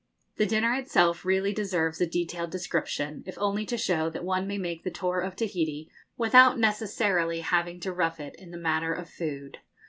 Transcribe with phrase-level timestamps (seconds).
[0.37, 4.57] The dinner itself really deserves a detailed description, if only to show that one may
[4.57, 9.07] make the tour of Tahiti without necessarily having to rough it in the matter of
[9.07, 9.59] food.